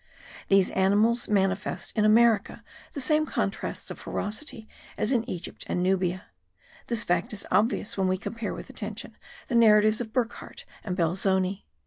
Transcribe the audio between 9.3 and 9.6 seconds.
the